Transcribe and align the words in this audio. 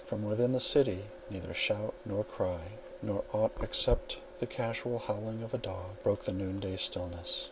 From 0.03 0.25
within 0.25 0.51
the 0.51 0.59
city 0.59 1.03
neither 1.29 1.53
shout 1.53 1.93
nor 2.05 2.23
cry, 2.23 2.69
nor 3.03 3.23
aught 3.33 3.51
except 3.61 4.17
the 4.39 4.47
casual 4.47 4.97
howling 4.97 5.43
of 5.43 5.53
a 5.53 5.59
dog, 5.59 6.01
broke 6.01 6.23
the 6.23 6.33
noon 6.33 6.59
day 6.59 6.75
stillness. 6.75 7.39